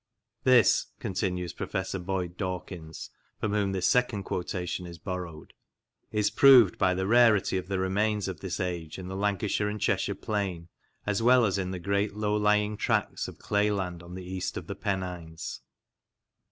[0.45, 5.53] This," continues Professor Boyd Dawkins, from whom this second quotation is borrowed,
[6.11, 9.79] "is proved by the rarity of the remains of this age in the Lancashire and
[9.79, 10.69] Cheshire plain,
[11.05, 14.57] as well as in the great low lying tracts of clay land on the east
[14.57, 15.61] of the Pennines."